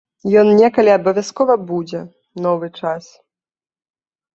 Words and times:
Ён 0.39 0.47
некалі 0.61 0.91
абавязкова 0.93 1.59
будзе, 1.75 2.03
новы 2.49 2.67
час. 2.81 3.15